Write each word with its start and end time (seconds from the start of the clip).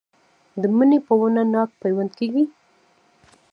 د 0.61 0.63
مڼې 0.75 0.99
په 1.07 1.13
ونه 1.19 1.43
ناک 1.53 1.69
پیوند 1.81 2.11
کیږي؟ 2.19 2.43